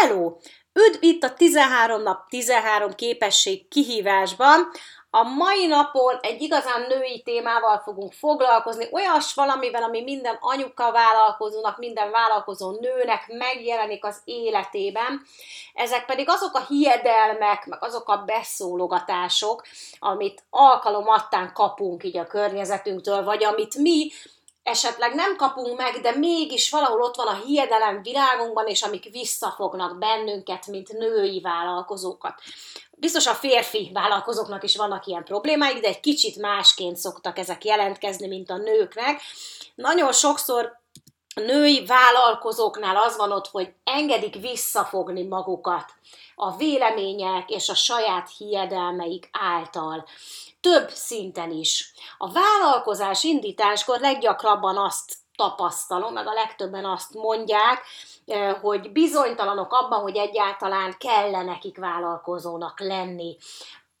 [0.00, 0.36] Hello!
[0.72, 4.70] Üdv itt a 13 nap 13 képesség kihívásban.
[5.10, 11.78] A mai napon egy igazán női témával fogunk foglalkozni, olyas valamivel, ami minden anyuka vállalkozónak,
[11.78, 15.22] minden vállalkozó nőnek megjelenik az életében.
[15.74, 19.62] Ezek pedig azok a hiedelmek, meg azok a beszólogatások,
[19.98, 24.10] amit alkalomattán kapunk így a környezetünktől, vagy amit mi
[24.66, 29.98] esetleg nem kapunk meg, de mégis valahol ott van a hiedelem világunkban, és amik visszafognak
[29.98, 32.34] bennünket, mint női vállalkozókat.
[32.90, 38.26] Biztos a férfi vállalkozóknak is vannak ilyen problémáik, de egy kicsit másként szoktak ezek jelentkezni,
[38.26, 39.20] mint a nőknek.
[39.74, 40.72] Nagyon sokszor
[41.34, 45.84] a női vállalkozóknál az van ott, hogy engedik visszafogni magukat
[46.34, 50.06] a vélemények és a saját hiedelmeik által
[50.66, 51.92] több szinten is.
[52.18, 57.82] A vállalkozás indításkor leggyakrabban azt tapasztalom, meg a legtöbben azt mondják,
[58.26, 63.36] eh, hogy bizonytalanok abban, hogy egyáltalán kell nekik vállalkozónak lenni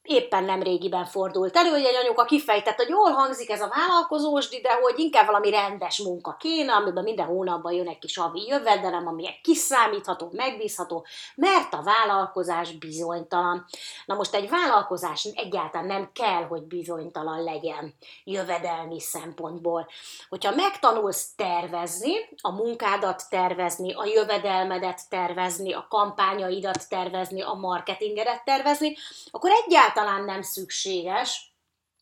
[0.06, 4.48] éppen nem régiben fordult elő, hogy egy anyuka kifejtett, hogy jól hangzik ez a vállalkozós,
[4.48, 9.06] de hogy inkább valami rendes munka kéne, amiben minden hónapban jön egy kis havi jövedelem,
[9.06, 13.64] ami egy kiszámítható, megbízható, mert a vállalkozás bizonytalan.
[14.06, 19.88] Na most egy vállalkozás egyáltalán nem kell, hogy bizonytalan legyen jövedelmi szempontból.
[20.28, 28.96] Hogyha megtanulsz tervezni, a munkádat tervezni, a jövedelmedet tervezni, a kampányaidat tervezni, a marketingedet tervezni,
[29.30, 31.54] akkor egyáltalán egyáltalán nem szükséges,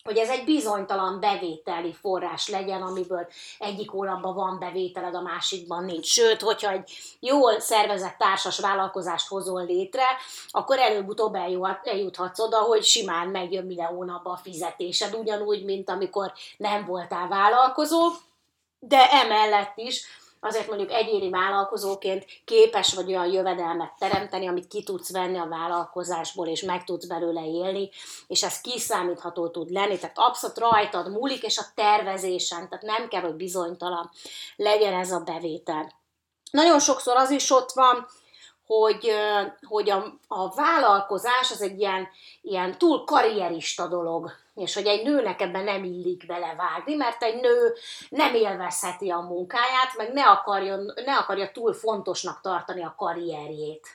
[0.05, 3.27] hogy ez egy bizonytalan bevételi forrás legyen, amiből
[3.59, 6.07] egyik hónapban van bevételed, a másikban nincs.
[6.07, 10.05] Sőt, hogyha egy jól szervezett társas vállalkozást hozol létre,
[10.49, 11.35] akkor előbb-utóbb
[11.83, 18.11] eljuthatsz oda, hogy simán megjön minden hónapban a fizetésed, ugyanúgy, mint amikor nem voltál vállalkozó,
[18.79, 20.07] de emellett is
[20.45, 26.47] azért mondjuk egyéni vállalkozóként képes vagy olyan jövedelmet teremteni, amit ki tudsz venni a vállalkozásból,
[26.47, 27.91] és meg tudsz belőle élni,
[28.27, 33.21] és ez kiszámítható tud lenni, tehát abszolút rajtad múlik, és a tervezésen, tehát nem kell,
[33.21, 34.11] hogy bizonytalan
[34.57, 35.93] legyen ez a bevétel.
[36.51, 38.07] Nagyon sokszor az is ott van,
[38.67, 39.13] hogy,
[39.69, 42.09] hogy a, a vállalkozás az egy ilyen,
[42.43, 47.75] ilyen túl karrierista dolog, és hogy egy nőnek ebben nem illik belevágni, mert egy nő
[48.09, 53.89] nem élvezheti a munkáját, meg ne, akarjon, ne akarja túl fontosnak tartani a karrierjét,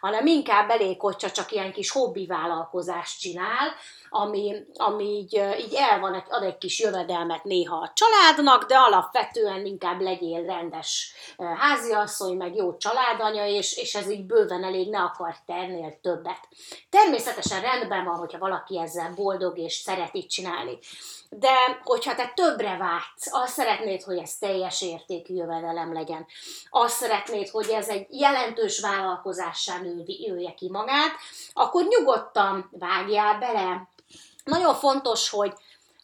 [0.00, 3.72] hanem inkább elég, hogyha csak ilyen kis hobbi vállalkozást csinál,
[4.16, 9.66] ami, ami így, így el van, ad egy kis jövedelmet néha a családnak, de alapvetően
[9.66, 11.14] inkább legyél rendes
[11.58, 16.48] háziasszony, meg jó családanya, és, és ez így bőven elég, ne akar tennél többet.
[16.90, 20.78] Természetesen rendben van, hogyha valaki ezzel boldog és szeret így csinálni.
[21.28, 26.26] De hogyha te többre vágysz, azt szeretnéd, hogy ez teljes értékű jövedelem legyen,
[26.70, 31.12] azt szeretnéd, hogy ez egy jelentős vállalkozássá nője ki magát,
[31.52, 33.88] akkor nyugodtan vágjál bele
[34.44, 35.52] nagyon fontos, hogy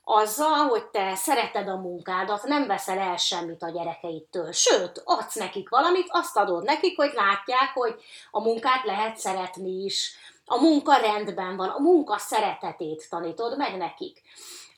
[0.04, 4.52] azzal, hogy te szereted a munkádat, nem veszel el semmit a gyerekeitől.
[4.52, 7.94] Sőt, adsz nekik valamit, azt adod nekik, hogy látják, hogy
[8.30, 10.16] a munkát lehet szeretni is.
[10.52, 14.22] A munka rendben van, a munka szeretetét tanítod meg nekik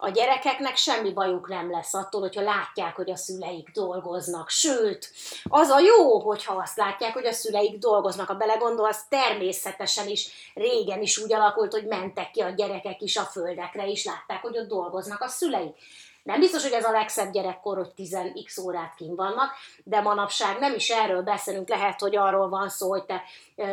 [0.04, 4.48] a gyerekeknek semmi bajuk nem lesz attól, hogyha látják, hogy a szüleik dolgoznak.
[4.48, 5.10] Sőt,
[5.44, 8.30] az a jó, hogyha azt látják, hogy a szüleik dolgoznak.
[8.30, 13.22] A belegondolsz, természetesen is régen is úgy alakult, hogy mentek ki a gyerekek is a
[13.22, 15.76] földekre, és látták, hogy ott dolgoznak a szüleik.
[16.22, 19.52] Nem biztos, hogy ez a legszebb gyerekkor, hogy 10x órát kim vannak,
[19.84, 23.22] de manapság nem is erről beszélünk, lehet, hogy arról van szó, hogy te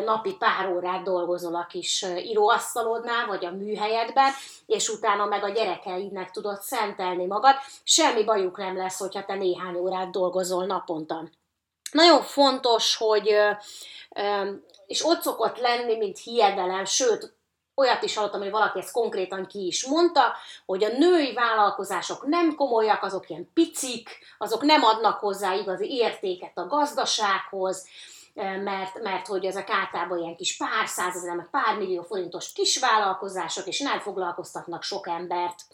[0.06, 4.32] napi pár órát dolgozol a kis íróasztalodnál, vagy a műhelyedben,
[4.66, 7.56] és utána meg a gyerekeidnek tudod szentelni magad.
[7.84, 11.30] Semmi bajuk nem lesz, hogyha te néhány órát dolgozol naponta.
[11.92, 13.36] Nagyon fontos, hogy
[14.86, 17.38] és ott szokott lenni, mint hiedelem, sőt,
[17.80, 20.34] olyat is hallottam, hogy valaki ezt konkrétan ki is mondta,
[20.66, 26.58] hogy a női vállalkozások nem komolyak, azok ilyen picik, azok nem adnak hozzá igazi értéket
[26.58, 27.88] a gazdasághoz,
[28.64, 33.80] mert, mert hogy ezek általában ilyen kis pár százezer, meg pár millió forintos kisvállalkozások, és
[33.80, 35.66] nem foglalkoztatnak sok embert.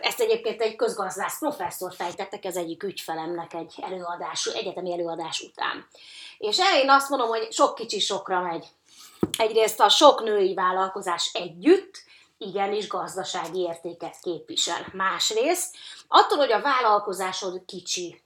[0.00, 5.86] Ezt egyébként egy közgazdász professzor fejtettek ez egyik ügyfelemnek egy előadás, egyetemi előadás után.
[6.38, 8.66] És én azt mondom, hogy sok kicsi sokra megy
[9.38, 12.04] egyrészt a sok női vállalkozás együtt,
[12.38, 14.86] igenis gazdasági értéket képvisel.
[14.92, 15.76] Másrészt,
[16.08, 18.24] attól, hogy a vállalkozásod kicsi,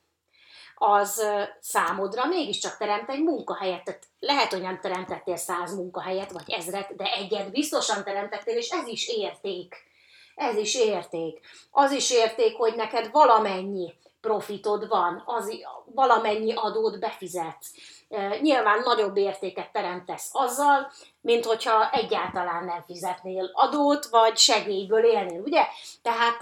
[0.83, 1.27] az
[1.61, 3.85] számodra mégiscsak teremt egy munkahelyet.
[3.85, 8.87] Tehát lehet, hogy nem teremtettél száz munkahelyet, vagy ezret, de egyet biztosan teremtettél, és ez
[8.87, 9.75] is érték.
[10.35, 11.41] Ez is érték.
[11.71, 15.53] Az is érték, hogy neked valamennyi profitod van, az
[15.85, 17.73] valamennyi adót befizetsz
[18.41, 25.67] nyilván nagyobb értéket teremtesz azzal, mint hogyha egyáltalán nem fizetnél adót, vagy segélyből élnél, ugye?
[26.03, 26.39] Tehát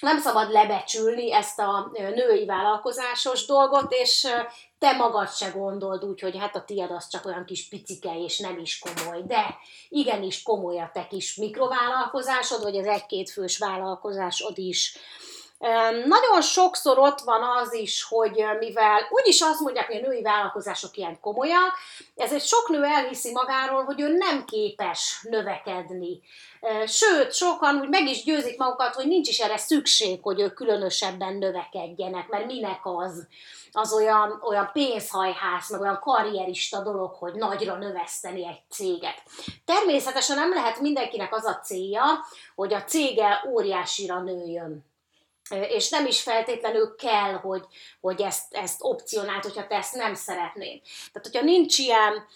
[0.00, 4.28] nem szabad lebecsülni ezt a női vállalkozásos dolgot, és
[4.78, 8.38] te magad se gondold úgy, hogy hát a tiad az csak olyan kis picike és
[8.38, 9.56] nem is komoly, de
[9.88, 14.96] igenis komoly a te kis mikrovállalkozásod, vagy az egy-két fős vállalkozásod is.
[16.06, 20.96] Nagyon sokszor ott van az is, hogy mivel úgyis azt mondják, hogy a női vállalkozások
[20.96, 21.72] ilyen komolyak,
[22.16, 26.20] ezért sok nő elhiszi magáról, hogy ő nem képes növekedni.
[26.86, 31.34] Sőt, sokan úgy meg is győzik magukat, hogy nincs is erre szükség, hogy ők különösebben
[31.34, 33.26] növekedjenek, mert minek az?
[33.72, 39.22] Az olyan, olyan pénzhajház, meg olyan karrierista dolog, hogy nagyra növeszteni egy céget.
[39.64, 42.02] Természetesen nem lehet mindenkinek az a célja,
[42.54, 44.92] hogy a cége óriásira nőjön
[45.50, 47.64] és nem is feltétlenül kell, hogy,
[48.00, 50.80] hogy ezt, ezt opcionált, hogyha te ezt nem szeretnéd.
[51.12, 52.26] Tehát, hogyha nincs ilyen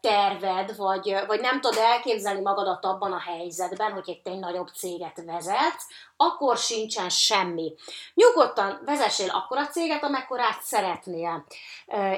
[0.00, 5.22] terved, vagy, vagy nem tudod elképzelni magadat abban a helyzetben, hogy egy, egy nagyobb céget
[5.26, 7.74] vezetsz, akkor sincsen semmi.
[8.14, 11.46] Nyugodtan vezessél akkor a céget, amekkorát szeretnél.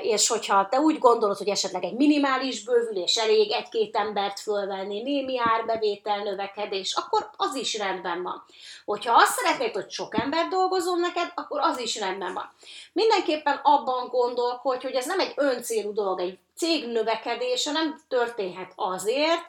[0.02, 5.38] És hogyha te úgy gondolod, hogy esetleg egy minimális bővülés elég, egy-két embert fölvenni, némi
[5.38, 8.44] árbevétel növekedés, akkor az is rendben van.
[8.84, 12.50] Hogyha azt szeretnéd, hogy sok ember dolgozom neked, akkor az is rendben van.
[12.92, 19.48] Mindenképpen abban gondolkodj, hogy ez nem egy öncélú dolog, egy cég növekedése nem történhet azért,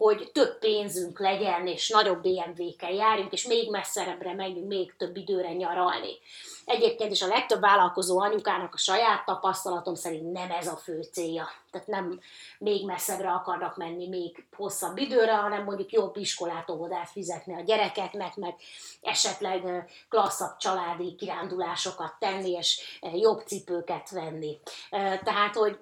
[0.00, 5.52] hogy több pénzünk legyen, és nagyobb BMW-kkel járjunk, és még messzebbre megyünk, még több időre
[5.52, 6.18] nyaralni.
[6.64, 11.48] Egyébként is a legtöbb vállalkozó anyukának a saját tapasztalatom szerint nem ez a fő célja.
[11.70, 12.20] Tehát nem
[12.58, 18.36] még messzebbre akarnak menni, még hosszabb időre, hanem mondjuk jobb iskolát, óvodát fizetni a gyerekeknek,
[18.36, 18.54] meg
[19.00, 24.58] esetleg klasszabb családi kirándulásokat tenni, és jobb cipőket venni.
[25.24, 25.78] Tehát, hogy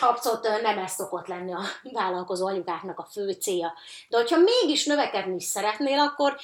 [0.00, 1.60] abszolút nem ez szokott lenni a
[1.92, 3.74] vállalkozó anyukáknak a fő célja.
[4.08, 6.36] De hogyha mégis növekedni is szeretnél, akkor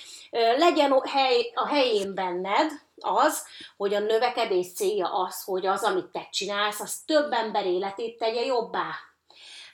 [0.56, 3.46] legyen hely, a helyén benned az,
[3.76, 8.44] hogy a növekedés célja az, hogy az, amit te csinálsz, az több ember életét tegye
[8.44, 9.07] jobbá.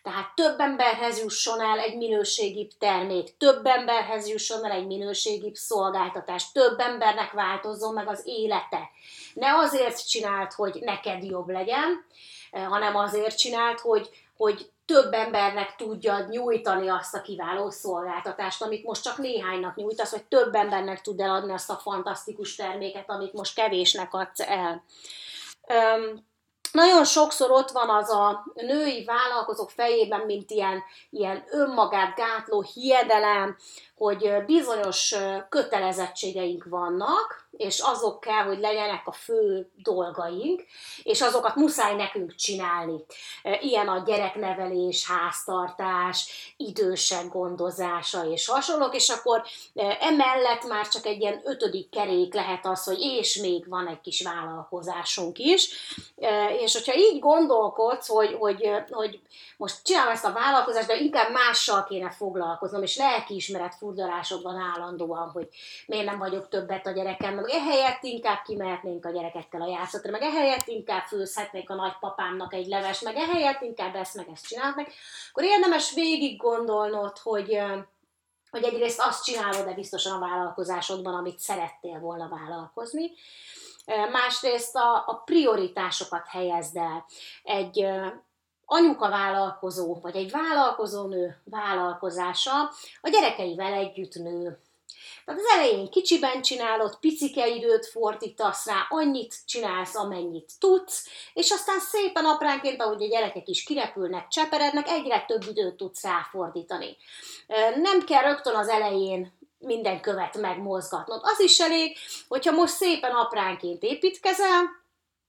[0.04, 6.52] Tehát több emberhez jusson el egy minőségibb termék, több emberhez jusson el egy minőségibb szolgáltatás,
[6.52, 8.90] több embernek változzon meg az élete.
[9.34, 12.04] Ne azért csinált, hogy neked jobb legyen,
[12.50, 19.02] hanem azért csinált, hogy, hogy több embernek tudja nyújtani azt a kiváló szolgáltatást, amit most
[19.02, 24.14] csak néhánynak nyújtasz, vagy több embernek tud eladni azt a fantasztikus terméket, amit most kevésnek
[24.14, 24.84] adsz el.
[25.68, 26.32] Um,
[26.74, 33.56] nagyon sokszor ott van az a női vállalkozók fejében, mint ilyen, ilyen önmagát gátló hiedelem,
[33.96, 35.14] hogy bizonyos
[35.48, 40.64] kötelezettségeink vannak, és azok kell, hogy legyenek a fő dolgaink,
[41.02, 43.04] és azokat muszáj nekünk csinálni.
[43.60, 49.42] Ilyen a gyereknevelés, háztartás, idősek gondozása és hasonlók, és akkor
[50.00, 54.22] emellett már csak egy ilyen ötödik kerék lehet az, hogy és még van egy kis
[54.22, 55.68] vállalkozásunk is,
[56.58, 59.20] és hogyha így gondolkodsz, hogy, hogy, hogy
[59.56, 65.30] most csinálom ezt a vállalkozást, de inkább mással kéne foglalkoznom, és lelkiismeret furdalásod van állandóan,
[65.30, 65.48] hogy
[65.86, 70.22] miért nem vagyok többet a gyerekem, meg ehelyett inkább kimehetnénk a gyerekekkel a játszatra, meg
[70.22, 74.92] ehelyett inkább főzhetnék a nagypapámnak egy leves, meg ehelyett inkább ezt meg ezt csinálhatnék,
[75.30, 77.58] akkor érdemes végig gondolnod, hogy,
[78.50, 83.10] hogy egyrészt azt csinálod-e biztosan a vállalkozásodban, amit szerettél volna vállalkozni,
[84.12, 87.04] másrészt a, a prioritásokat helyezd el.
[87.42, 87.86] Egy
[88.66, 92.70] anyuka vállalkozó, vagy egy vállalkozónő vállalkozása
[93.00, 94.58] a gyerekeivel együtt nő.
[95.24, 101.80] Tehát az elején kicsiben csinálod, picike időt fordítasz rá, annyit csinálsz, amennyit tudsz, és aztán
[101.80, 106.96] szépen apránként, ahogy a gyerekek is kirepülnek, cseperednek, egyre több időt tudsz ráfordítani.
[107.82, 111.20] Nem kell rögtön az elején minden követ megmozgatnod.
[111.22, 111.96] Az is elég,
[112.28, 114.83] hogyha most szépen apránként építkezel,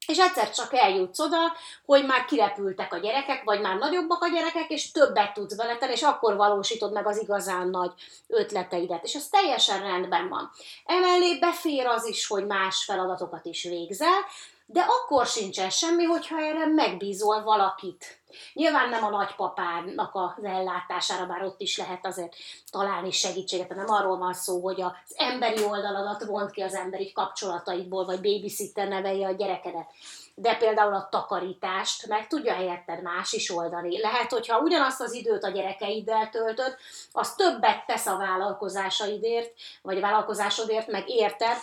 [0.07, 1.53] és egyszer csak eljutsz oda,
[1.85, 6.01] hogy már kirepültek a gyerekek, vagy már nagyobbak a gyerekek, és többet tudsz beletenni, és
[6.01, 7.91] akkor valósítod meg az igazán nagy
[8.27, 9.03] ötleteidet.
[9.03, 10.51] És ez teljesen rendben van.
[10.85, 14.25] Emellé befér az is, hogy más feladatokat is végzel,
[14.65, 18.19] de akkor sincsen semmi, hogyha erre megbízol valakit.
[18.53, 22.35] Nyilván nem a nagypapának az ellátására, bár ott is lehet azért
[22.71, 28.05] találni segítséget, nem arról van szó, hogy az emberi oldaladat vont ki az emberi kapcsolataidból,
[28.05, 29.87] vagy babysitter nevelje a gyerekedet.
[30.35, 33.99] De például a takarítást meg tudja helyetted más is oldani.
[33.99, 36.75] Lehet, hogyha ugyanazt az időt a gyerekeiddel töltöd,
[37.11, 41.57] az többet tesz a vállalkozásaidért, vagy a vállalkozásodért, meg érted,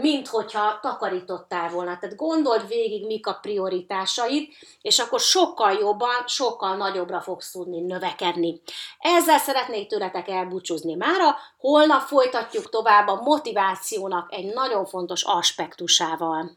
[0.00, 1.98] mint hogyha takarítottál volna.
[1.98, 4.48] Tehát gondold végig, mik a prioritásaid,
[4.82, 8.60] és akkor sokkal jobban, sokkal nagyobbra fogsz tudni növekedni.
[8.98, 16.50] Ezzel szeretnék tőletek elbúcsúzni mára, holnap folytatjuk tovább a motivációnak egy nagyon fontos aspektusával.